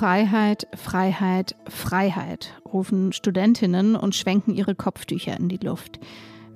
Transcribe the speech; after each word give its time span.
Freiheit, 0.00 0.66
Freiheit, 0.74 1.56
Freiheit, 1.68 2.58
rufen 2.72 3.12
Studentinnen 3.12 3.96
und 3.96 4.14
schwenken 4.14 4.54
ihre 4.54 4.74
Kopftücher 4.74 5.36
in 5.36 5.50
die 5.50 5.58
Luft. 5.58 6.00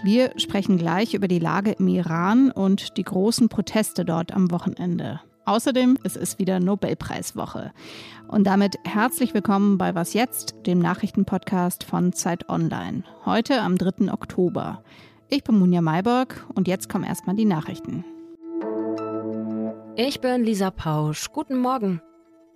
Wir 0.03 0.33
sprechen 0.39 0.79
gleich 0.79 1.13
über 1.13 1.29
die 1.29 1.41
Lage 1.41 1.73
im 1.73 1.89
Iran 1.89 2.51
und 2.51 2.97
die 2.97 3.05
großen 3.05 3.51
Proteste 3.51 4.07
dort 4.07 4.33
am 4.33 4.51
Wochenende. 4.51 5.21
Außerdem 5.47 5.99
ist 6.03 6.17
es 6.17 6.39
wieder 6.39 6.59
Nobelpreiswoche. 6.59 7.73
Und 8.29 8.45
damit 8.47 8.79
herzlich 8.85 9.35
willkommen 9.35 9.77
bei 9.77 9.95
Was 9.95 10.15
jetzt, 10.15 10.55
dem 10.67 10.79
Nachrichtenpodcast 10.79 11.85
von 11.85 12.13
Zeit 12.15 12.49
Online. 12.49 13.05
Heute 13.27 13.61
am 13.61 13.77
3. 13.77 14.13
Oktober. 14.13 14.82
Ich 15.29 15.45
bin 15.45 15.59
Munja 15.59 15.82
Mayborg 15.82 16.46
und 16.54 16.67
jetzt 16.67 16.89
kommen 16.89 17.04
erstmal 17.04 17.37
die 17.37 17.45
Nachrichten. 17.45 18.04
Ich 19.96 20.21
bin 20.21 20.45
Lisa 20.45 20.71
Pausch. 20.71 21.31
Guten 21.31 21.59
Morgen. 21.59 22.01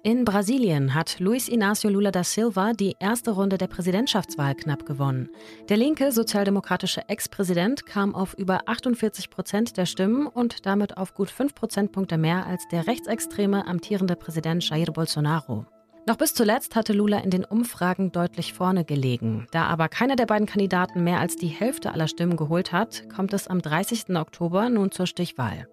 In 0.09 0.25
Brasilien 0.25 0.95
hat 0.95 1.21
Luiz 1.21 1.51
Inácio 1.51 1.91
Lula 1.91 2.11
da 2.11 2.25
Silva 2.25 2.73
die 2.73 2.97
erste 2.98 3.33
Runde 3.33 3.59
der 3.59 3.67
Präsidentschaftswahl 3.67 4.55
knapp 4.55 4.87
gewonnen. 4.87 5.29
Der 5.69 5.77
linke 5.77 6.12
sozialdemokratische 6.12 7.07
Ex-Präsident 7.11 7.84
kam 7.84 8.15
auf 8.15 8.33
über 8.33 8.61
48 8.65 9.29
Prozent 9.29 9.77
der 9.77 9.84
Stimmen 9.84 10.27
und 10.27 10.65
damit 10.65 10.97
auf 10.97 11.12
gut 11.12 11.29
5 11.29 11.55
Prozentpunkte 11.55 12.17
mehr 12.17 12.47
als 12.47 12.67
der 12.69 12.87
rechtsextreme 12.87 13.67
amtierende 13.67 14.17
Präsident 14.17 14.67
Jair 14.67 14.91
Bolsonaro. 14.91 15.67
Noch 16.07 16.17
bis 16.17 16.33
zuletzt 16.33 16.75
hatte 16.75 16.95
Lula 16.95 17.19
in 17.19 17.29
den 17.29 17.45
Umfragen 17.45 18.11
deutlich 18.11 18.55
vorne 18.55 18.87
gelegen. 18.87 19.47
Da 19.51 19.67
aber 19.67 19.91
keiner 19.91 20.17
der 20.17 20.25
beiden 20.25 20.47
Kandidaten 20.47 21.05
mehr 21.05 21.20
als 21.20 21.37
die 21.37 21.48
Hälfte 21.48 21.93
aller 21.93 22.09
Stimmen 22.09 22.39
geholt 22.39 22.73
hat, 22.73 23.11
kommt 23.15 23.34
es 23.34 23.47
am 23.47 23.61
30. 23.61 24.17
Oktober 24.17 24.70
nun 24.70 24.91
zur 24.91 25.06
Stichwahl. 25.06 25.69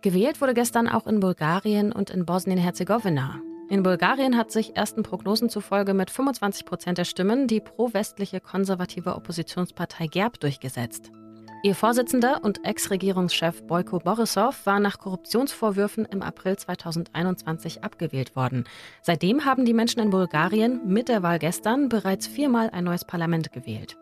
Gewählt 0.00 0.40
wurde 0.40 0.54
gestern 0.54 0.88
auch 0.88 1.06
in 1.06 1.20
Bulgarien 1.20 1.92
und 1.92 2.08
in 2.08 2.24
Bosnien-Herzegowina. 2.24 3.42
In 3.70 3.82
Bulgarien 3.82 4.38
hat 4.38 4.50
sich 4.50 4.76
ersten 4.76 5.02
Prognosen 5.02 5.50
zufolge 5.50 5.92
mit 5.92 6.10
25 6.10 6.64
Prozent 6.64 6.96
der 6.96 7.04
Stimmen 7.04 7.46
die 7.46 7.60
pro-westliche 7.60 8.40
konservative 8.40 9.14
Oppositionspartei 9.14 10.06
GERB 10.06 10.40
durchgesetzt. 10.40 11.10
Ihr 11.62 11.74
Vorsitzender 11.74 12.44
und 12.44 12.64
Ex-Regierungschef 12.64 13.62
Boyko 13.64 13.98
Borisov 13.98 14.64
war 14.64 14.80
nach 14.80 14.98
Korruptionsvorwürfen 14.98 16.06
im 16.06 16.22
April 16.22 16.56
2021 16.56 17.84
abgewählt 17.84 18.36
worden. 18.36 18.64
Seitdem 19.02 19.44
haben 19.44 19.66
die 19.66 19.74
Menschen 19.74 20.00
in 20.00 20.10
Bulgarien 20.10 20.80
mit 20.86 21.08
der 21.08 21.22
Wahl 21.22 21.38
gestern 21.38 21.90
bereits 21.90 22.26
viermal 22.26 22.70
ein 22.70 22.84
neues 22.84 23.04
Parlament 23.04 23.52
gewählt. 23.52 23.98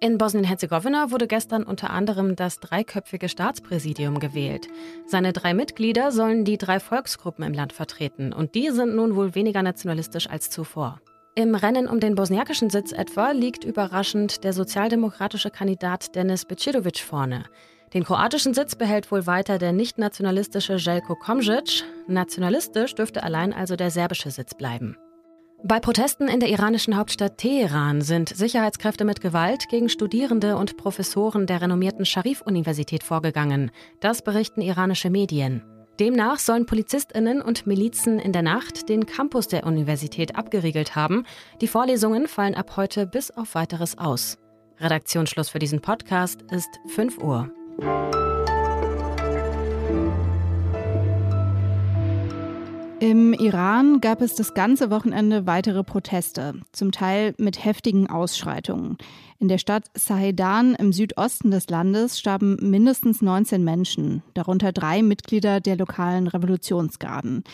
In 0.00 0.16
Bosnien-Herzegowina 0.16 1.10
wurde 1.10 1.26
gestern 1.26 1.64
unter 1.64 1.90
anderem 1.90 2.36
das 2.36 2.60
dreiköpfige 2.60 3.28
Staatspräsidium 3.28 4.20
gewählt. 4.20 4.68
Seine 5.06 5.32
drei 5.32 5.54
Mitglieder 5.54 6.12
sollen 6.12 6.44
die 6.44 6.56
drei 6.56 6.78
Volksgruppen 6.78 7.44
im 7.44 7.52
Land 7.52 7.72
vertreten 7.72 8.32
und 8.32 8.54
die 8.54 8.70
sind 8.70 8.94
nun 8.94 9.16
wohl 9.16 9.34
weniger 9.34 9.60
nationalistisch 9.62 10.30
als 10.30 10.50
zuvor. 10.50 11.00
Im 11.34 11.56
Rennen 11.56 11.88
um 11.88 11.98
den 11.98 12.14
bosniakischen 12.14 12.70
Sitz 12.70 12.92
etwa 12.92 13.32
liegt 13.32 13.64
überraschend 13.64 14.44
der 14.44 14.52
sozialdemokratische 14.52 15.50
Kandidat 15.50 16.14
Denis 16.14 16.44
Becirovic 16.44 16.98
vorne. 16.98 17.44
Den 17.92 18.04
kroatischen 18.04 18.54
Sitz 18.54 18.76
behält 18.76 19.10
wohl 19.10 19.26
weiter 19.26 19.58
der 19.58 19.72
nicht-nationalistische 19.72 20.76
Jelko 20.76 21.16
Komjic. 21.16 21.82
Nationalistisch 22.06 22.94
dürfte 22.94 23.24
allein 23.24 23.52
also 23.52 23.74
der 23.74 23.90
serbische 23.90 24.30
Sitz 24.30 24.54
bleiben. 24.54 24.96
Bei 25.64 25.80
Protesten 25.80 26.28
in 26.28 26.38
der 26.38 26.50
iranischen 26.50 26.96
Hauptstadt 26.96 27.38
Teheran 27.38 28.00
sind 28.00 28.28
Sicherheitskräfte 28.28 29.04
mit 29.04 29.20
Gewalt 29.20 29.68
gegen 29.68 29.88
Studierende 29.88 30.56
und 30.56 30.76
Professoren 30.76 31.46
der 31.46 31.60
renommierten 31.60 32.06
Sharif-Universität 32.06 33.02
vorgegangen. 33.02 33.72
Das 34.00 34.22
berichten 34.22 34.60
iranische 34.60 35.10
Medien. 35.10 35.64
Demnach 35.98 36.38
sollen 36.38 36.64
Polizistinnen 36.64 37.42
und 37.42 37.66
Milizen 37.66 38.20
in 38.20 38.32
der 38.32 38.42
Nacht 38.42 38.88
den 38.88 39.04
Campus 39.04 39.48
der 39.48 39.66
Universität 39.66 40.36
abgeriegelt 40.36 40.94
haben. 40.94 41.24
Die 41.60 41.66
Vorlesungen 41.66 42.28
fallen 42.28 42.54
ab 42.54 42.76
heute 42.76 43.06
bis 43.06 43.32
auf 43.32 43.56
weiteres 43.56 43.98
aus. 43.98 44.38
Redaktionsschluss 44.78 45.48
für 45.48 45.58
diesen 45.58 45.80
Podcast 45.80 46.42
ist 46.52 46.70
5 46.86 47.18
Uhr. 47.18 47.50
Im 53.00 53.32
Iran 53.32 54.00
gab 54.00 54.20
es 54.22 54.34
das 54.34 54.54
ganze 54.54 54.90
Wochenende 54.90 55.46
weitere 55.46 55.84
Proteste, 55.84 56.54
zum 56.72 56.90
Teil 56.90 57.32
mit 57.38 57.64
heftigen 57.64 58.10
Ausschreitungen. 58.10 58.96
In 59.38 59.46
der 59.46 59.58
Stadt 59.58 59.84
Sahedan 59.94 60.74
im 60.74 60.92
Südosten 60.92 61.52
des 61.52 61.68
Landes 61.70 62.18
starben 62.18 62.56
mindestens 62.60 63.22
19 63.22 63.62
Menschen, 63.62 64.24
darunter 64.34 64.72
drei 64.72 65.02
Mitglieder 65.02 65.60
der 65.60 65.76
lokalen 65.76 66.26
Revolutionsgarden. 66.26 67.44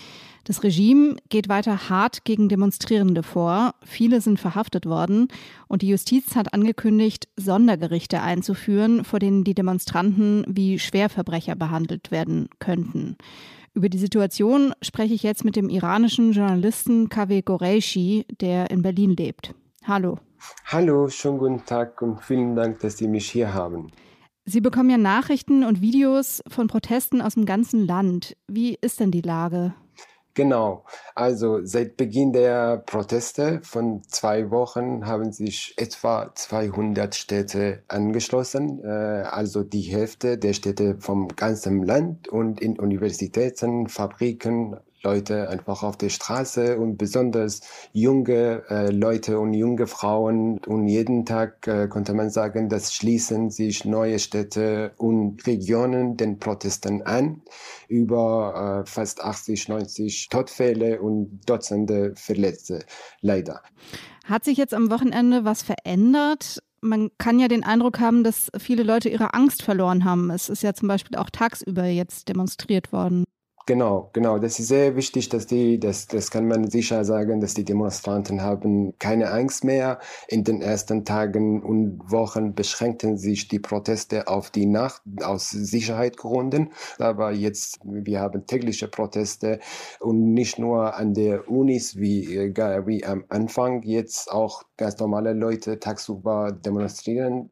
Das 0.44 0.62
Regime 0.62 1.16
geht 1.28 1.50
weiter 1.50 1.90
hart 1.90 2.24
gegen 2.24 2.48
Demonstrierende 2.48 3.22
vor. 3.22 3.74
Viele 3.84 4.22
sind 4.22 4.40
verhaftet 4.40 4.86
worden 4.86 5.28
und 5.68 5.82
die 5.82 5.88
Justiz 5.88 6.36
hat 6.36 6.54
angekündigt, 6.54 7.28
Sondergerichte 7.36 8.22
einzuführen, 8.22 9.04
vor 9.04 9.18
denen 9.18 9.44
die 9.44 9.54
Demonstranten 9.54 10.44
wie 10.48 10.78
Schwerverbrecher 10.78 11.54
behandelt 11.54 12.10
werden 12.10 12.48
könnten. 12.60 13.18
Über 13.76 13.88
die 13.88 13.98
Situation 13.98 14.72
spreche 14.82 15.14
ich 15.14 15.24
jetzt 15.24 15.44
mit 15.44 15.56
dem 15.56 15.68
iranischen 15.68 16.30
Journalisten 16.30 17.08
Kaveh 17.08 17.42
Goreishi, 17.42 18.24
der 18.40 18.70
in 18.70 18.82
Berlin 18.82 19.16
lebt. 19.16 19.52
Hallo. 19.82 20.18
Hallo, 20.66 21.08
schönen 21.08 21.38
guten 21.38 21.64
Tag 21.64 22.00
und 22.00 22.22
vielen 22.22 22.54
Dank, 22.54 22.78
dass 22.78 22.98
Sie 22.98 23.08
mich 23.08 23.28
hier 23.28 23.52
haben. 23.52 23.90
Sie 24.44 24.60
bekommen 24.60 24.90
ja 24.90 24.96
Nachrichten 24.96 25.64
und 25.64 25.80
Videos 25.80 26.40
von 26.46 26.68
Protesten 26.68 27.20
aus 27.20 27.34
dem 27.34 27.46
ganzen 27.46 27.84
Land. 27.84 28.36
Wie 28.46 28.78
ist 28.80 29.00
denn 29.00 29.10
die 29.10 29.22
Lage? 29.22 29.74
Genau. 30.34 30.84
Also 31.14 31.64
seit 31.64 31.96
Beginn 31.96 32.32
der 32.32 32.78
Proteste 32.78 33.60
von 33.62 34.02
zwei 34.08 34.50
Wochen 34.50 35.06
haben 35.06 35.32
sich 35.32 35.74
etwa 35.76 36.32
200 36.34 37.14
Städte 37.14 37.84
angeschlossen, 37.86 38.82
äh, 38.84 38.88
also 38.88 39.62
die 39.62 39.82
Hälfte 39.82 40.36
der 40.36 40.52
Städte 40.52 40.96
vom 40.98 41.28
ganzen 41.28 41.84
Land 41.84 42.26
und 42.26 42.60
in 42.60 42.80
Universitäten, 42.80 43.86
Fabriken, 43.86 44.76
Leute 45.04 45.48
einfach 45.48 45.82
auf 45.82 45.96
der 45.96 46.08
Straße 46.08 46.78
und 46.78 46.96
besonders 46.96 47.60
junge 47.92 48.62
äh, 48.68 48.90
Leute 48.90 49.38
und 49.38 49.54
junge 49.54 49.86
Frauen. 49.86 50.58
Und 50.66 50.88
jeden 50.88 51.24
Tag 51.24 51.66
äh, 51.68 51.88
konnte 51.88 52.14
man 52.14 52.30
sagen, 52.30 52.68
dass 52.68 52.92
schließen 52.92 53.50
sich 53.50 53.84
neue 53.84 54.18
Städte 54.18 54.92
und 54.96 55.46
Regionen 55.46 56.16
den 56.16 56.38
Protesten 56.38 57.02
an. 57.02 57.42
Über 57.88 58.82
äh, 58.84 58.90
fast 58.90 59.22
80, 59.22 59.68
90 59.68 60.28
Todfälle 60.30 61.00
und 61.00 61.40
Dutzende 61.46 62.14
Verletzte, 62.16 62.84
leider. 63.20 63.62
Hat 64.24 64.44
sich 64.44 64.56
jetzt 64.56 64.74
am 64.74 64.90
Wochenende 64.90 65.44
was 65.44 65.62
verändert? 65.62 66.62
man 66.84 67.10
kann 67.18 67.38
ja 67.38 67.48
den 67.48 67.64
Eindruck 67.64 67.98
haben, 67.98 68.22
dass 68.22 68.50
viele 68.58 68.82
Leute 68.82 69.08
ihre 69.08 69.34
Angst 69.34 69.62
verloren 69.62 70.04
haben. 70.04 70.30
Es 70.30 70.48
ist 70.48 70.62
ja 70.62 70.74
zum 70.74 70.86
Beispiel 70.86 71.16
auch 71.16 71.30
tagsüber 71.30 71.86
jetzt 71.86 72.28
demonstriert 72.28 72.92
worden. 72.92 73.24
Genau, 73.66 74.10
genau. 74.12 74.38
Das 74.38 74.58
ist 74.58 74.68
sehr 74.68 74.94
wichtig, 74.94 75.30
dass 75.30 75.46
die, 75.46 75.80
das, 75.80 76.06
das 76.06 76.30
kann 76.30 76.46
man 76.46 76.68
sicher 76.68 77.02
sagen, 77.06 77.40
dass 77.40 77.54
die 77.54 77.64
Demonstranten 77.64 78.42
haben 78.42 78.92
keine 78.98 79.30
Angst 79.30 79.64
mehr. 79.64 80.00
In 80.28 80.44
den 80.44 80.60
ersten 80.60 81.06
Tagen 81.06 81.62
und 81.62 81.98
Wochen 82.10 82.54
beschränkten 82.54 83.16
sich 83.16 83.48
die 83.48 83.60
Proteste 83.60 84.28
auf 84.28 84.50
die 84.50 84.66
Nacht 84.66 85.00
aus 85.22 85.48
Sicherheitsgründen. 85.48 86.72
Aber 86.98 87.32
jetzt, 87.32 87.78
wir 87.84 88.20
haben 88.20 88.46
tägliche 88.46 88.86
Proteste 88.86 89.60
und 89.98 90.34
nicht 90.34 90.58
nur 90.58 90.94
an 90.96 91.14
der 91.14 91.48
Unis 91.48 91.96
wie, 91.96 92.36
äh, 92.36 92.86
wie 92.86 93.02
am 93.06 93.24
Anfang, 93.30 93.82
jetzt 93.82 94.30
auch 94.30 94.62
ganz 94.76 94.98
normale 94.98 95.32
Leute 95.32 95.80
tagsüber 95.80 96.52
demonstrieren. 96.52 97.50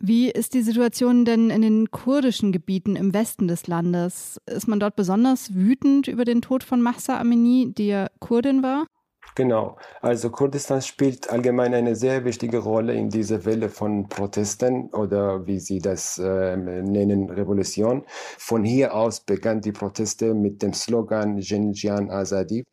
Wie 0.00 0.30
ist 0.30 0.54
die 0.54 0.62
Situation 0.62 1.24
denn 1.24 1.50
in 1.50 1.62
den 1.62 1.90
kurdischen 1.90 2.52
Gebieten 2.52 2.94
im 2.94 3.12
Westen 3.12 3.48
des 3.48 3.66
Landes? 3.66 4.40
Ist 4.46 4.68
man 4.68 4.78
dort 4.78 4.94
besonders 4.94 5.54
wütend 5.54 6.06
über 6.06 6.24
den 6.24 6.40
Tod 6.40 6.62
von 6.62 6.80
Mahsa 6.80 7.18
Amini, 7.18 7.74
die 7.76 7.88
ja 7.88 8.06
Kurdin 8.20 8.62
war? 8.62 8.86
Genau, 9.34 9.76
also 10.00 10.30
Kurdistan 10.30 10.82
spielt 10.82 11.30
allgemein 11.30 11.74
eine 11.74 11.94
sehr 11.96 12.24
wichtige 12.24 12.58
Rolle 12.58 12.94
in 12.94 13.08
dieser 13.08 13.44
Welle 13.44 13.68
von 13.68 14.08
Protesten 14.08 14.88
oder 14.90 15.46
wie 15.46 15.58
Sie 15.58 15.78
das 15.78 16.18
äh, 16.18 16.56
nennen, 16.56 17.30
Revolution. 17.30 18.04
Von 18.08 18.64
hier 18.64 18.94
aus 18.94 19.20
begann 19.20 19.60
die 19.60 19.72
Proteste 19.72 20.34
mit 20.34 20.62
dem 20.62 20.72
Slogan 20.72 21.38
Jinjian 21.38 22.10
Azadi, 22.10 22.64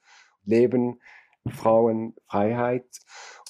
Leben, 0.43 0.99
Frauen, 1.49 2.15
Freiheit. 2.27 2.85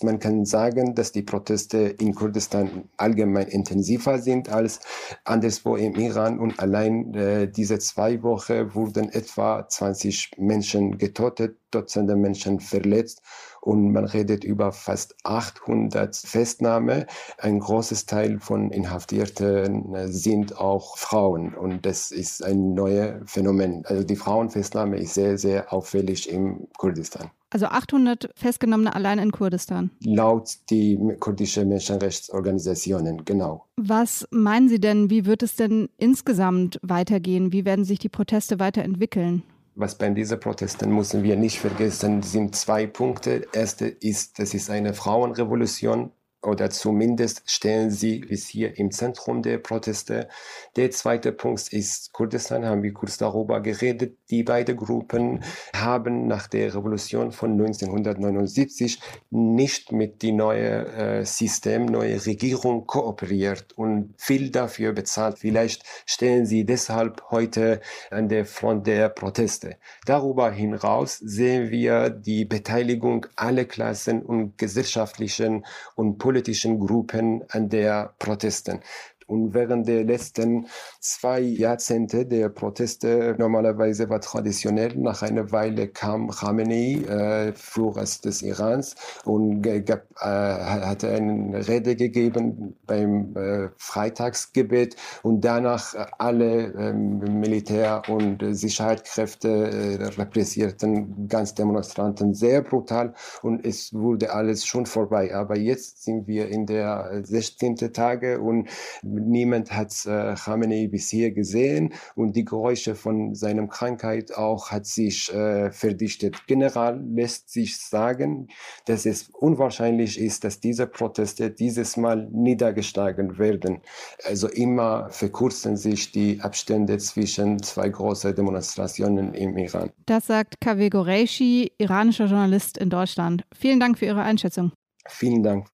Man 0.01 0.19
kann 0.19 0.43
sagen, 0.43 0.93
dass 0.93 1.13
die 1.13 1.23
Proteste 1.23 1.77
in 1.77 2.13
Kurdistan 2.13 2.89
allgemein 2.97 3.47
intensiver 3.47 4.19
sind 4.19 4.49
als 4.49 4.81
anderswo 5.23 5.77
im 5.77 5.95
Iran 5.95 6.37
und 6.37 6.59
allein 6.59 7.13
äh, 7.13 7.49
diese 7.49 7.79
zwei 7.79 8.21
Wochen 8.21 8.75
wurden 8.75 9.07
etwa 9.07 9.65
20 9.67 10.31
Menschen 10.37 10.97
getötet, 10.97 11.59
Dutzende 11.71 12.15
Menschen 12.15 12.59
verletzt 12.59 13.21
und 13.65 13.91
man 13.91 14.05
redet 14.05 14.43
über 14.43 14.71
fast 14.71 15.15
800 15.23 16.15
Festnahme. 16.15 17.07
Ein 17.39 17.59
großes 17.59 18.05
Teil 18.05 18.39
von 18.39 18.71
Inhaftierten 18.71 20.11
sind 20.11 20.57
auch 20.57 20.97
Frauen 20.97 21.55
und 21.55 21.85
das 21.85 22.11
ist 22.11 22.43
ein 22.43 22.73
neues 22.73 23.15
Phänomen. 23.25 23.83
Also 23.85 24.03
die 24.03 24.15
Frauenfestnahme 24.15 24.97
ist 24.99 25.15
sehr, 25.15 25.37
sehr 25.37 25.73
auffällig 25.73 26.29
im 26.29 26.67
Kurdistan. 26.77 27.31
Also 27.49 27.67
800 27.67 28.31
Festgenommene 28.35 28.93
allein 28.93 29.17
in 29.17 29.31
Kurdistan. 29.31 29.89
Laut 30.03 30.57
die 30.69 30.99
kurdische 31.19 31.63
Menschenrechtsorganisationen, 31.63 33.23
genau. 33.23 33.65
Was 33.77 34.27
meinen 34.29 34.67
Sie 34.67 34.79
denn, 34.79 35.09
wie 35.09 35.25
wird 35.25 35.41
es 35.41 35.55
denn 35.55 35.89
insgesamt 35.97 36.79
weitergehen? 36.83 37.53
Wie 37.53 37.65
werden 37.65 37.85
sich 37.85 37.97
die 37.97 38.09
Proteste 38.09 38.59
weiterentwickeln? 38.59 39.43
Was 39.77 39.97
bei 39.97 40.09
diesen 40.09 40.39
Protesten 40.39 40.95
müssen 40.95 41.21
wir 41.23 41.35
nicht 41.35 41.59
vergessen, 41.59 42.23
sind 42.23 42.55
zwei 42.55 42.87
Punkte. 42.87 43.45
Erste 43.51 43.87
ist, 43.87 44.39
das 44.39 44.53
ist 44.53 44.69
eine 44.69 44.93
Frauenrevolution 44.93 46.11
oder 46.45 46.69
zumindest 46.69 47.41
stehen 47.45 47.91
sie 47.91 48.19
bis 48.19 48.47
hier 48.47 48.77
im 48.77 48.91
Zentrum 48.91 49.41
der 49.41 49.57
Proteste. 49.57 50.27
Der 50.75 50.91
zweite 50.91 51.31
Punkt 51.31 51.73
ist 51.73 52.13
Kurdistan, 52.13 52.65
haben 52.65 52.83
wir 52.83 52.93
kurz 52.93 53.17
darüber 53.17 53.61
geredet. 53.61 54.17
Die 54.29 54.43
beiden 54.43 54.77
Gruppen 54.77 55.43
haben 55.75 56.27
nach 56.27 56.47
der 56.47 56.73
Revolution 56.73 57.31
von 57.31 57.51
1979 57.51 58.99
nicht 59.31 59.91
mit 59.91 60.21
dem 60.23 60.37
neuen 60.37 60.85
äh, 60.87 61.25
System, 61.25 61.85
neue 61.85 62.25
Regierung 62.25 62.85
kooperiert 62.85 63.73
und 63.75 64.13
viel 64.17 64.49
dafür 64.49 64.93
bezahlt. 64.93 65.39
Vielleicht 65.39 65.83
stehen 66.05 66.45
sie 66.45 66.65
deshalb 66.65 67.23
heute 67.31 67.81
an 68.11 68.29
der 68.29 68.45
Front 68.45 68.87
der 68.87 69.09
Proteste. 69.09 69.77
Darüber 70.05 70.51
hinaus 70.51 71.17
sehen 71.17 71.71
wir 71.71 72.09
die 72.09 72.45
Beteiligung 72.45 73.25
aller 73.35 73.65
Klassen 73.65 74.21
und 74.21 74.57
gesellschaftlichen 74.57 75.65
und 75.95 76.17
politischen 76.17 76.34
politischen 76.35 76.77
Gruppen 76.81 77.45
an 77.47 77.69
der 77.69 78.13
Protesten. 78.19 78.81
Und 79.27 79.53
während 79.53 79.87
der 79.87 80.03
letzten 80.03 80.67
zwei 80.99 81.39
Jahrzehnte 81.39 82.25
der 82.25 82.49
Proteste 82.49 83.35
normalerweise 83.39 84.09
war 84.09 84.21
traditionell, 84.21 84.95
nach 84.97 85.23
einer 85.23 85.51
Weile 85.51 85.87
kam 85.87 86.29
Khamenei, 86.29 87.01
äh, 87.03 87.53
Führer 87.53 88.03
des 88.03 88.41
Irans, 88.43 88.95
und 89.23 89.61
gab, 89.63 90.03
äh, 90.21 90.25
hatte 90.25 91.09
eine 91.09 91.67
Rede 91.67 91.95
gegeben 91.95 92.75
beim 92.85 93.35
äh, 93.35 93.69
Freitagsgebet 93.77 94.95
und 95.23 95.41
danach 95.41 95.95
alle 96.19 96.73
äh, 96.73 96.93
Militär- 96.93 98.03
und 98.07 98.43
Sicherheitskräfte 98.55 99.49
äh, 99.49 100.03
repressierten 100.19 101.27
ganz 101.27 101.55
Demonstranten 101.55 102.33
sehr 102.33 102.61
brutal 102.61 103.13
und 103.41 103.65
es 103.65 103.93
wurde 103.93 104.31
alles 104.33 104.65
schon 104.65 104.85
vorbei. 104.85 105.33
Aber 105.33 105.57
jetzt 105.57 106.03
sind 106.03 106.27
wir 106.27 106.47
in 106.49 106.65
der 106.65 107.21
16. 107.23 107.75
Tage 107.93 108.39
und 108.39 108.69
niemand 109.15 109.71
hat 109.71 109.93
äh, 110.05 110.35
Khamenei 110.35 110.87
bisher 110.87 111.31
gesehen 111.31 111.93
und 112.15 112.35
die 112.35 112.45
Geräusche 112.45 112.95
von 112.95 113.35
seiner 113.35 113.67
Krankheit 113.67 114.35
auch 114.35 114.71
hat 114.71 114.85
sich 114.85 115.33
äh, 115.33 115.71
verdichtet. 115.71 116.45
General 116.47 117.01
lässt 117.13 117.49
sich 117.49 117.77
sagen, 117.77 118.47
dass 118.85 119.05
es 119.05 119.29
unwahrscheinlich 119.29 120.19
ist, 120.19 120.43
dass 120.43 120.59
diese 120.59 120.87
Proteste 120.87 121.51
dieses 121.51 121.97
Mal 121.97 122.27
niedergeschlagen 122.31 123.37
werden. 123.37 123.81
Also 124.23 124.47
immer 124.47 125.09
verkürzen 125.09 125.77
sich 125.77 126.11
die 126.11 126.39
Abstände 126.41 126.97
zwischen 126.97 127.61
zwei 127.61 127.89
großen 127.89 128.35
Demonstrationen 128.35 129.33
im 129.33 129.57
Iran. 129.57 129.91
Das 130.05 130.27
sagt 130.27 130.61
Kaveh 130.61 130.89
Goreishi, 130.89 131.71
iranischer 131.77 132.25
Journalist 132.25 132.77
in 132.77 132.89
Deutschland. 132.89 133.43
Vielen 133.55 133.79
Dank 133.79 133.97
für 133.97 134.05
Ihre 134.05 134.21
Einschätzung. 134.21 134.71
Vielen 135.07 135.43
Dank. 135.43 135.67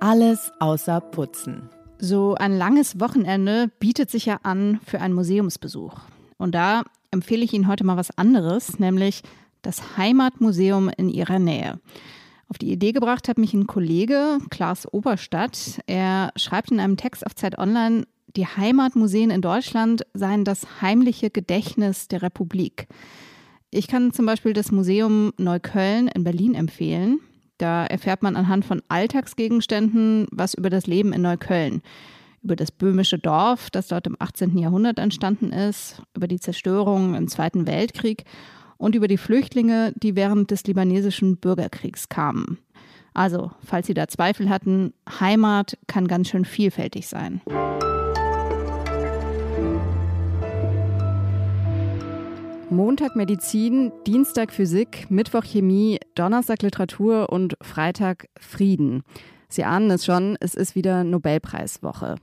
Alles 0.00 0.52
außer 0.60 1.00
Putzen. 1.00 1.70
So 1.98 2.36
ein 2.36 2.56
langes 2.56 3.00
Wochenende 3.00 3.68
bietet 3.80 4.10
sich 4.10 4.26
ja 4.26 4.38
an 4.44 4.78
für 4.86 5.00
einen 5.00 5.14
Museumsbesuch. 5.14 5.98
Und 6.36 6.54
da 6.54 6.84
empfehle 7.10 7.44
ich 7.44 7.52
Ihnen 7.52 7.66
heute 7.66 7.84
mal 7.84 7.96
was 7.96 8.16
anderes, 8.16 8.78
nämlich 8.78 9.22
das 9.62 9.96
Heimatmuseum 9.96 10.88
in 10.96 11.08
Ihrer 11.08 11.40
Nähe. 11.40 11.80
Auf 12.48 12.58
die 12.58 12.70
Idee 12.70 12.92
gebracht 12.92 13.28
hat 13.28 13.38
mich 13.38 13.54
ein 13.54 13.66
Kollege, 13.66 14.38
Klaas 14.50 14.86
Oberstadt. 14.92 15.80
Er 15.86 16.30
schreibt 16.36 16.70
in 16.70 16.78
einem 16.78 16.96
Text 16.96 17.26
auf 17.26 17.34
Zeit 17.34 17.58
Online, 17.58 18.06
die 18.36 18.46
Heimatmuseen 18.46 19.30
in 19.30 19.42
Deutschland 19.42 20.06
seien 20.14 20.44
das 20.44 20.80
heimliche 20.80 21.30
Gedächtnis 21.30 22.06
der 22.06 22.22
Republik. 22.22 22.86
Ich 23.70 23.88
kann 23.88 24.12
zum 24.12 24.26
Beispiel 24.26 24.52
das 24.52 24.70
Museum 24.70 25.32
Neukölln 25.38 26.06
in 26.06 26.22
Berlin 26.22 26.54
empfehlen. 26.54 27.18
Da 27.58 27.84
erfährt 27.84 28.22
man 28.22 28.36
anhand 28.36 28.64
von 28.64 28.82
Alltagsgegenständen 28.88 30.26
was 30.30 30.54
über 30.54 30.70
das 30.70 30.86
Leben 30.86 31.12
in 31.12 31.22
Neukölln, 31.22 31.82
über 32.42 32.56
das 32.56 32.70
böhmische 32.70 33.18
Dorf, 33.18 33.68
das 33.70 33.88
dort 33.88 34.06
im 34.06 34.16
18. 34.18 34.56
Jahrhundert 34.56 34.98
entstanden 34.98 35.52
ist, 35.52 36.02
über 36.14 36.28
die 36.28 36.38
Zerstörung 36.38 37.14
im 37.14 37.28
Zweiten 37.28 37.66
Weltkrieg 37.66 38.24
und 38.76 38.94
über 38.94 39.08
die 39.08 39.18
Flüchtlinge, 39.18 39.92
die 39.96 40.14
während 40.14 40.52
des 40.52 40.64
libanesischen 40.64 41.36
Bürgerkriegs 41.36 42.08
kamen. 42.08 42.58
Also, 43.12 43.50
falls 43.64 43.88
Sie 43.88 43.94
da 43.94 44.06
Zweifel 44.06 44.48
hatten, 44.48 44.94
Heimat 45.18 45.76
kann 45.88 46.06
ganz 46.06 46.28
schön 46.28 46.44
vielfältig 46.44 47.08
sein. 47.08 47.40
Montag 52.70 53.16
Medizin, 53.16 53.92
Dienstag 54.06 54.52
Physik, 54.52 55.10
Mittwoch 55.10 55.44
Chemie, 55.44 55.98
Donnerstag 56.14 56.60
Literatur 56.60 57.32
und 57.32 57.56
Freitag 57.62 58.28
Frieden. 58.38 59.04
Sie 59.48 59.64
ahnen 59.64 59.90
es 59.90 60.04
schon, 60.04 60.36
es 60.40 60.54
ist 60.54 60.74
wieder 60.74 61.02
Nobelpreiswoche. 61.02 62.16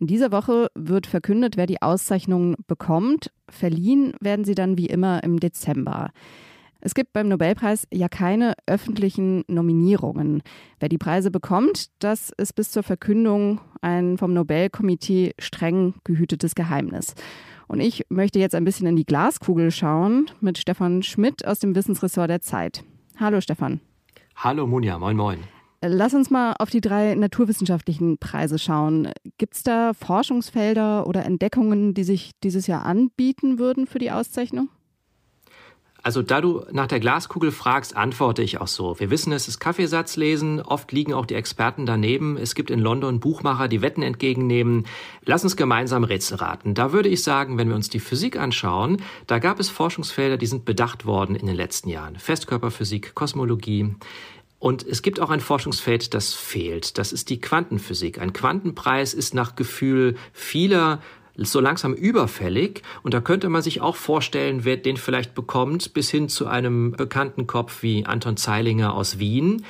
In 0.00 0.08
dieser 0.08 0.32
Woche 0.32 0.66
wird 0.74 1.06
verkündet, 1.06 1.56
wer 1.56 1.66
die 1.66 1.80
Auszeichnung 1.82 2.56
bekommt. 2.66 3.30
Verliehen 3.48 4.14
werden 4.20 4.44
sie 4.44 4.56
dann 4.56 4.76
wie 4.76 4.86
immer 4.86 5.22
im 5.22 5.38
Dezember. 5.38 6.10
Es 6.80 6.94
gibt 6.94 7.12
beim 7.12 7.28
Nobelpreis 7.28 7.86
ja 7.92 8.08
keine 8.08 8.54
öffentlichen 8.66 9.44
Nominierungen. 9.46 10.42
Wer 10.80 10.88
die 10.88 10.98
Preise 10.98 11.30
bekommt, 11.30 11.90
das 12.00 12.32
ist 12.36 12.56
bis 12.56 12.72
zur 12.72 12.82
Verkündung 12.82 13.60
ein 13.82 14.18
vom 14.18 14.34
Nobelkomitee 14.34 15.34
streng 15.38 15.94
gehütetes 16.02 16.56
Geheimnis. 16.56 17.14
Und 17.72 17.80
ich 17.80 18.04
möchte 18.10 18.38
jetzt 18.38 18.54
ein 18.54 18.66
bisschen 18.66 18.86
in 18.86 18.96
die 18.96 19.06
Glaskugel 19.06 19.70
schauen 19.70 20.30
mit 20.42 20.58
Stefan 20.58 21.02
Schmidt 21.02 21.46
aus 21.46 21.58
dem 21.58 21.74
Wissensressort 21.74 22.28
der 22.28 22.42
Zeit. 22.42 22.84
Hallo 23.18 23.40
Stefan. 23.40 23.80
Hallo 24.36 24.66
Munja, 24.66 24.98
moin 24.98 25.16
moin. 25.16 25.38
Lass 25.80 26.12
uns 26.12 26.28
mal 26.28 26.54
auf 26.58 26.68
die 26.68 26.82
drei 26.82 27.14
naturwissenschaftlichen 27.14 28.18
Preise 28.18 28.58
schauen. 28.58 29.08
Gibt 29.38 29.54
es 29.54 29.62
da 29.62 29.94
Forschungsfelder 29.94 31.06
oder 31.06 31.24
Entdeckungen, 31.24 31.94
die 31.94 32.04
sich 32.04 32.32
dieses 32.44 32.66
Jahr 32.66 32.84
anbieten 32.84 33.58
würden 33.58 33.86
für 33.86 33.98
die 33.98 34.10
Auszeichnung? 34.10 34.68
Also 36.04 36.20
da 36.20 36.40
du 36.40 36.64
nach 36.72 36.88
der 36.88 36.98
Glaskugel 36.98 37.52
fragst, 37.52 37.96
antworte 37.96 38.42
ich 38.42 38.60
auch 38.60 38.66
so. 38.66 38.98
Wir 38.98 39.10
wissen, 39.10 39.32
es 39.32 39.46
ist 39.46 39.60
Kaffeesatzlesen, 39.60 40.60
oft 40.60 40.90
liegen 40.90 41.14
auch 41.14 41.26
die 41.26 41.36
Experten 41.36 41.86
daneben. 41.86 42.36
Es 42.36 42.56
gibt 42.56 42.70
in 42.70 42.80
London 42.80 43.20
Buchmacher, 43.20 43.68
die 43.68 43.82
Wetten 43.82 44.02
entgegennehmen. 44.02 44.86
Lass 45.24 45.44
uns 45.44 45.56
gemeinsam 45.56 46.02
Rätsel 46.02 46.38
raten. 46.38 46.74
Da 46.74 46.92
würde 46.92 47.08
ich 47.08 47.22
sagen, 47.22 47.56
wenn 47.56 47.68
wir 47.68 47.76
uns 47.76 47.88
die 47.88 48.00
Physik 48.00 48.36
anschauen, 48.36 49.00
da 49.28 49.38
gab 49.38 49.60
es 49.60 49.70
Forschungsfelder, 49.70 50.38
die 50.38 50.46
sind 50.46 50.64
bedacht 50.64 51.06
worden 51.06 51.36
in 51.36 51.46
den 51.46 51.54
letzten 51.54 51.88
Jahren. 51.88 52.16
Festkörperphysik, 52.16 53.14
Kosmologie. 53.14 53.94
Und 54.58 54.84
es 54.84 55.02
gibt 55.02 55.20
auch 55.20 55.30
ein 55.30 55.40
Forschungsfeld, 55.40 56.14
das 56.14 56.34
fehlt. 56.34 56.98
Das 56.98 57.12
ist 57.12 57.30
die 57.30 57.40
Quantenphysik. 57.40 58.20
Ein 58.20 58.32
Quantenpreis 58.32 59.14
ist 59.14 59.34
nach 59.34 59.54
Gefühl 59.54 60.16
vieler 60.32 61.00
so 61.36 61.60
langsam 61.60 61.94
überfällig 61.94 62.82
und 63.02 63.14
da 63.14 63.20
könnte 63.20 63.48
man 63.48 63.62
sich 63.62 63.80
auch 63.80 63.96
vorstellen, 63.96 64.64
wer 64.64 64.76
den 64.76 64.96
vielleicht 64.96 65.34
bekommt, 65.34 65.94
bis 65.94 66.10
hin 66.10 66.28
zu 66.28 66.46
einem 66.46 66.92
bekannten 66.92 67.46
Kopf 67.46 67.82
wie 67.82 68.04
Anton 68.06 68.36
Zeilinger 68.36 68.94
aus 68.94 69.18
Wien. 69.18 69.64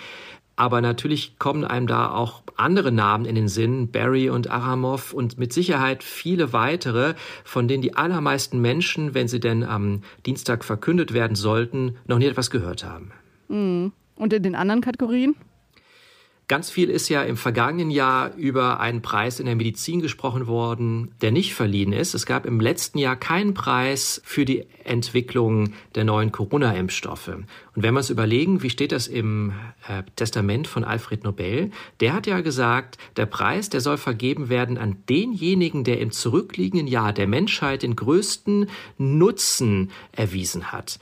Aber 0.55 0.81
natürlich 0.81 1.39
kommen 1.39 1.65
einem 1.65 1.87
da 1.87 2.11
auch 2.13 2.43
andere 2.57 2.93
Namen 2.93 3.25
in 3.25 3.35
den 3.35 3.49
Sinn, 3.49 3.91
Barry 3.91 4.29
und 4.29 4.51
Aramov 4.51 5.13
und 5.13 5.39
mit 5.39 5.53
Sicherheit 5.53 6.05
viele 6.05 6.53
weitere, 6.53 7.15
von 7.43 7.69
denen 7.69 7.83
die 7.83 7.95
allermeisten 7.97 8.61
Menschen, 8.61 9.15
wenn 9.15 9.29
sie 9.29 9.41
denn 9.41 9.65
am 9.65 10.03
Dienstag 10.27 10.65
verkündet 10.65 11.15
werden 11.15 11.37
sollten, 11.37 11.97
noch 12.07 12.19
nie 12.19 12.27
etwas 12.27 12.51
gehört 12.51 12.85
haben. 12.85 13.13
Hm. 13.49 13.93
Und 14.15 14.33
in 14.33 14.43
den 14.43 14.55
anderen 14.55 14.83
Kategorien? 14.83 15.35
Ganz 16.49 16.71
viel 16.71 16.91
ist 16.91 17.09
ja 17.09 17.23
im 17.23 17.37
vergangenen 17.37 17.91
Jahr 17.91 18.35
über 18.35 18.81
einen 18.81 19.01
Preis 19.01 19.41
in 19.41 19.47
der 19.47 19.57
Medizin 19.57 20.03
gesprochen 20.03 20.47
worden, 20.47 21.13
der 21.23 21.31
nicht 21.31 21.55
verliehen 21.55 21.93
ist. 21.93 22.15
Es 22.15 22.27
gab 22.27 22.45
im 22.45 22.61
letzten 22.61 22.99
Jahr 22.99 23.17
keinen 23.17 23.55
Preis 23.55 24.21
für 24.25 24.45
die 24.45 24.67
Entwicklung 24.85 25.73
der 25.95 26.05
neuen 26.05 26.33
Corona-Impfstoffe. 26.33 27.29
Und 27.29 27.47
wenn 27.75 27.95
wir 27.95 27.99
uns 27.99 28.11
überlegen, 28.11 28.63
wie 28.63 28.71
steht 28.71 28.93
das 28.93 29.07
im 29.07 29.55
äh, 29.89 30.03
Testament 30.17 30.67
von 30.67 30.85
Alfred 30.85 31.25
Nobel? 31.25 31.71
Der 32.01 32.13
hat 32.13 32.27
ja 32.27 32.41
gesagt, 32.41 32.99
der 33.17 33.27
Preis, 33.27 33.71
der 33.71 33.81
soll 33.81 33.97
vergeben 33.97 34.49
werden 34.49 34.77
an 34.77 34.99
denjenigen, 35.09 35.85
der 35.85 36.01
im 36.01 36.11
zurückliegenden 36.11 36.89
Jahr 36.89 37.13
der 37.13 37.29
Menschheit 37.29 37.83
den 37.83 37.97
größten 37.97 38.69
Nutzen 38.99 39.91
erwiesen 40.11 40.73
hat. 40.73 40.99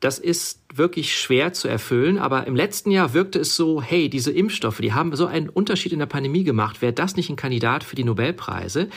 Das 0.00 0.18
ist 0.18 0.64
wirklich 0.74 1.14
schwer 1.14 1.52
zu 1.52 1.68
erfüllen, 1.68 2.16
aber 2.16 2.46
im 2.46 2.56
letzten 2.56 2.90
Jahr 2.90 3.12
wirkte 3.12 3.38
es 3.38 3.54
so, 3.54 3.82
hey, 3.82 4.08
diese 4.08 4.32
Impfstoffe, 4.32 4.80
die 4.80 4.94
haben 4.94 5.14
so 5.14 5.26
einen 5.26 5.50
Unterschied 5.50 5.92
in 5.92 5.98
der 5.98 6.06
Pandemie 6.06 6.42
gemacht. 6.42 6.80
Wäre 6.80 6.94
das 6.94 7.16
nicht 7.16 7.28
ein 7.28 7.36
Kandidat 7.36 7.84
für 7.84 7.96
die 7.96 8.04
Nobelpreise? 8.04 8.88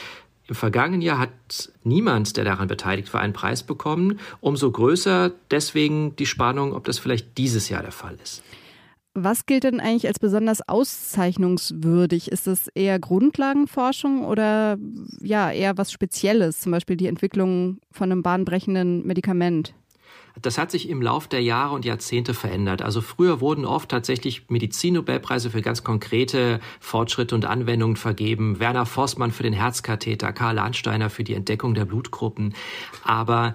Im 0.47 0.55
vergangenen 0.55 1.01
Jahr 1.01 1.19
hat 1.19 1.71
niemand, 1.83 2.37
der 2.37 2.45
daran 2.45 2.69
beteiligt 2.69 3.13
war, 3.13 3.21
einen 3.21 3.33
Preis 3.33 3.63
bekommen. 3.63 4.19
Umso 4.39 4.71
größer 4.71 5.31
deswegen 5.51 6.15
die 6.15 6.25
Spannung, 6.25 6.73
ob 6.73 6.85
das 6.85 6.99
vielleicht 6.99 7.37
dieses 7.37 7.67
Jahr 7.69 7.81
der 7.81 7.91
Fall 7.91 8.17
ist. 8.21 8.41
Was 9.13 9.45
gilt 9.45 9.63
denn 9.63 9.79
eigentlich 9.79 10.07
als 10.07 10.19
besonders 10.19 10.67
auszeichnungswürdig? 10.67 12.31
Ist 12.31 12.47
es 12.47 12.67
eher 12.69 12.97
Grundlagenforschung 12.97 14.25
oder 14.25 14.77
ja 15.21 15.51
eher 15.51 15.77
was 15.77 15.91
Spezielles, 15.91 16.61
zum 16.61 16.71
Beispiel 16.71 16.97
die 16.97 17.07
Entwicklung 17.07 17.79
von 17.91 18.11
einem 18.11 18.23
bahnbrechenden 18.23 19.05
Medikament? 19.05 19.75
Das 20.41 20.57
hat 20.57 20.71
sich 20.71 20.89
im 20.89 21.01
Lauf 21.01 21.27
der 21.27 21.41
Jahre 21.41 21.75
und 21.75 21.85
Jahrzehnte 21.85 22.33
verändert. 22.33 22.81
Also 22.81 23.01
früher 23.01 23.39
wurden 23.39 23.65
oft 23.65 23.89
tatsächlich 23.89 24.49
Medizinnobelpreise 24.49 25.51
für 25.51 25.61
ganz 25.61 25.83
konkrete 25.83 26.59
Fortschritte 26.79 27.35
und 27.35 27.45
Anwendungen 27.45 27.97
vergeben. 27.97 28.59
Werner 28.59 28.85
Vossmann 28.85 29.31
für 29.31 29.43
den 29.43 29.53
Herzkatheter, 29.53 30.33
Karl 30.33 30.55
Landsteiner 30.55 31.09
für 31.09 31.23
die 31.23 31.35
Entdeckung 31.35 31.75
der 31.75 31.85
Blutgruppen. 31.85 32.55
Aber 33.03 33.53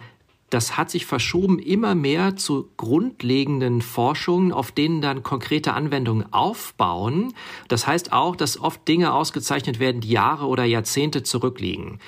das 0.50 0.78
hat 0.78 0.90
sich 0.90 1.04
verschoben 1.04 1.58
immer 1.58 1.94
mehr 1.94 2.36
zu 2.36 2.70
grundlegenden 2.76 3.82
Forschungen, 3.82 4.52
auf 4.52 4.72
denen 4.72 5.02
dann 5.02 5.22
konkrete 5.22 5.74
Anwendungen 5.74 6.32
aufbauen. 6.32 7.34
Das 7.68 7.86
heißt 7.86 8.12
auch, 8.12 8.34
dass 8.34 8.58
oft 8.58 8.86
Dinge 8.88 9.12
ausgezeichnet 9.12 9.78
werden, 9.78 10.00
die 10.00 10.10
Jahre 10.10 10.46
oder 10.46 10.64
Jahrzehnte 10.64 11.22
zurückliegen. 11.22 11.98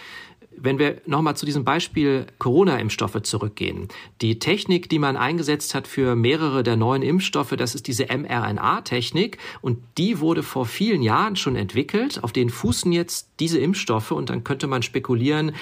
Wenn 0.56 0.78
wir 0.78 1.00
nochmal 1.06 1.36
zu 1.36 1.46
diesem 1.46 1.64
Beispiel 1.64 2.26
Corona-Impfstoffe 2.38 3.22
zurückgehen. 3.22 3.88
Die 4.20 4.38
Technik, 4.38 4.88
die 4.88 4.98
man 4.98 5.16
eingesetzt 5.16 5.74
hat 5.74 5.86
für 5.86 6.16
mehrere 6.16 6.62
der 6.62 6.76
neuen 6.76 7.02
Impfstoffe, 7.02 7.54
das 7.56 7.74
ist 7.74 7.86
diese 7.86 8.06
mRNA-Technik 8.06 9.38
und 9.62 9.78
die 9.96 10.20
wurde 10.20 10.42
vor 10.42 10.66
vielen 10.66 11.02
Jahren 11.02 11.36
schon 11.36 11.56
entwickelt. 11.56 12.22
Auf 12.22 12.32
denen 12.32 12.50
fußen 12.50 12.92
jetzt 12.92 13.28
diese 13.38 13.58
Impfstoffe 13.58 14.10
und 14.10 14.28
dann 14.28 14.44
könnte 14.44 14.66
man 14.66 14.82
spekulieren, 14.82 15.52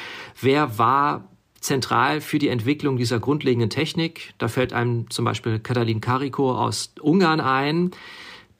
wer 0.40 0.78
war 0.78 1.28
zentral 1.61 2.21
für 2.21 2.38
die 2.38 2.49
Entwicklung 2.49 2.97
dieser 2.97 3.21
grundlegenden 3.21 3.71
Technik. 3.71 4.35
Da 4.38 4.49
fällt 4.49 4.73
einem 4.73 5.11
zum 5.11 5.25
Beispiel 5.25 5.59
Katalin 5.59 6.00
Kariko 6.00 6.52
aus 6.52 6.92
Ungarn 7.00 7.40
ein. 7.40 7.90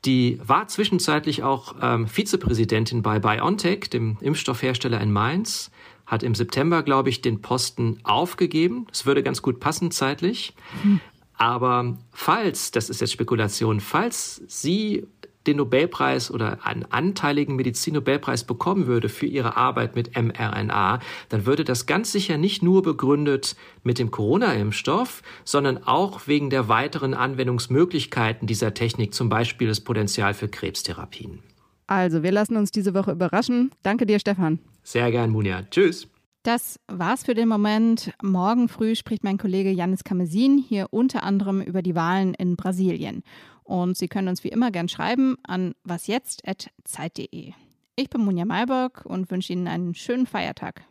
Die 0.05 0.41
war 0.45 0.69
zwischenzeitlich 0.69 1.43
auch 1.43 1.75
ähm, 1.83 2.07
Vizepräsidentin 2.07 3.03
bei 3.03 3.19
BioNTech, 3.19 3.91
dem 3.91 4.17
Impfstoffhersteller 4.21 5.01
in 5.01 5.13
Mainz 5.13 5.71
hat 6.09 6.25
im 6.25 6.35
September, 6.35 6.83
glaube 6.83 7.11
ich, 7.11 7.21
den 7.21 7.41
Posten 7.43 8.01
aufgegeben. 8.03 8.87
Das 8.89 9.07
würde 9.07 9.23
ganz 9.23 9.43
gut 9.43 9.61
passen 9.61 9.93
zeitlich. 9.93 10.55
Hm. 10.83 11.01
Aber 11.35 11.97
falls, 12.11 12.73
das 12.73 12.91
ist 12.91 13.01
jetzt 13.01 13.13
Spekulation, 13.13 13.79
falls 13.79 14.43
sie 14.49 15.07
den 15.47 15.59
Nobelpreis 15.59 16.31
oder 16.31 16.67
einen 16.67 16.85
anteiligen 16.91 17.57
Medizin-Nobelpreis 17.57 18.45
bekommen 18.45 18.87
würde 18.87 19.09
für 19.09 19.27
ihre 19.27 19.57
Arbeit 19.57 19.95
mit 19.95 20.17
mRNA, 20.17 20.99
dann 21.29 21.47
würde 21.47 21.65
das 21.65 21.87
ganz 21.87 22.11
sicher 22.11 22.39
nicht 22.39 22.63
nur 22.63 22.83
begründet 22.83 23.55
mit 23.85 23.99
dem 23.99 24.11
Corona-Impfstoff, 24.11 25.23
sondern 25.45 25.79
auch 25.85 26.27
wegen 26.27 26.51
der 26.51 26.69
weiteren 26.69 27.15
Anwendungsmöglichkeiten 27.15 28.47
dieser 28.47 28.75
Technik, 28.75 29.15
zum 29.15 29.29
Beispiel 29.29 29.69
das 29.69 29.81
Potenzial 29.81 30.35
für 30.35 30.49
Krebstherapien. 30.49 31.41
Also, 31.87 32.23
wir 32.23 32.33
lassen 32.33 32.57
uns 32.57 32.71
diese 32.71 32.93
Woche 32.93 33.13
überraschen. 33.13 33.71
Danke 33.83 34.05
dir, 34.05 34.19
Stefan. 34.19 34.59
Sehr 34.89 35.11
gern, 35.11 35.33
Munja. 35.33 35.65
Tschüss. 35.71 36.09
Das 36.45 36.81
war's 36.89 37.25
für 37.25 37.35
den 37.35 37.47
Moment. 37.47 38.11
Morgen 38.23 38.71
früh 38.71 38.95
spricht 38.95 39.23
mein 39.23 39.37
Kollege 39.37 39.71
Janis 39.71 40.03
Kamesin 40.03 40.57
hier 40.57 40.87
unter 40.93 41.25
anderem 41.25 41.61
über 41.61 41.83
die 41.83 41.95
Wahlen 41.95 42.33
in 42.33 42.57
Brasilien. 42.57 43.23
Und 43.65 43.99
Sie 43.99 44.09
können 44.09 44.29
uns 44.29 44.45
wie 44.45 44.49
immer 44.49 44.71
gern 44.71 44.89
schreiben 44.89 45.37
an 45.43 45.75
wasjetzt.zeit.de. 45.85 47.53
Ich 47.97 48.09
bin 48.09 48.23
Munja 48.23 48.47
Malberg 48.47 49.05
und 49.05 49.31
wünsche 49.31 49.53
Ihnen 49.53 49.69
einen 49.69 49.95
schönen 49.95 50.25
Feiertag. 50.25 50.83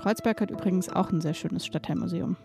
Kreuzberg 0.00 0.40
hat 0.40 0.50
übrigens 0.50 0.88
auch 0.88 1.10
ein 1.10 1.20
sehr 1.20 1.34
schönes 1.34 1.66
Stadtteilmuseum. 1.66 2.38